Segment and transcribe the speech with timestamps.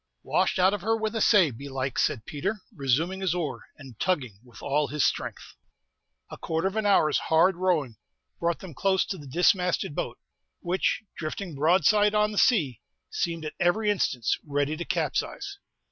[0.23, 4.39] "Washed out of her with a say, belike," said Peter, resuming his oar, and tugging
[4.43, 5.53] with all his strength.
[6.31, 7.97] A quarter of an hour's hard rowing
[8.39, 10.17] brought them close to the dismasted boat,
[10.59, 15.59] which, drifting broadside on the sea, seemed at every instant ready to capsize.